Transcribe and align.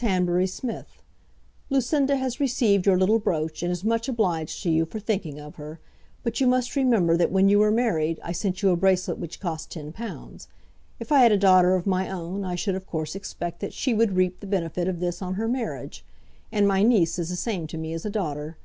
HANBURY 0.00 0.46
SMITH, 0.46 1.02
Lucinda 1.70 2.14
has 2.18 2.38
received 2.38 2.86
your 2.86 2.96
little 2.96 3.18
brooch, 3.18 3.64
and 3.64 3.72
is 3.72 3.82
much 3.82 4.08
obliged 4.08 4.62
to 4.62 4.70
you 4.70 4.84
for 4.86 5.00
thinking 5.00 5.40
of 5.40 5.56
her; 5.56 5.80
but 6.22 6.40
you 6.40 6.46
must 6.46 6.76
remember 6.76 7.16
that 7.16 7.32
when 7.32 7.48
you 7.48 7.58
were 7.58 7.72
married, 7.72 8.20
I 8.22 8.30
sent 8.30 8.62
you 8.62 8.68
a 8.70 8.76
bracelet 8.76 9.18
which 9.18 9.40
cost 9.40 9.70
£10. 9.72 10.46
If 11.00 11.10
I 11.10 11.18
had 11.18 11.32
a 11.32 11.36
daughter 11.36 11.74
of 11.74 11.84
my 11.84 12.08
own, 12.08 12.44
I 12.44 12.54
should, 12.54 12.76
of 12.76 12.86
course, 12.86 13.16
expect 13.16 13.58
that 13.58 13.72
she 13.72 13.92
would 13.92 14.14
reap 14.14 14.38
the 14.38 14.46
benefit 14.46 14.86
of 14.86 15.00
this 15.00 15.20
on 15.20 15.34
her 15.34 15.48
marriage; 15.48 16.04
and 16.52 16.68
my 16.68 16.84
niece 16.84 17.18
is 17.18 17.30
the 17.30 17.34
same 17.34 17.66
to 17.66 17.76
me 17.76 17.92
as 17.92 18.06
a 18.06 18.10
daughter. 18.10 18.56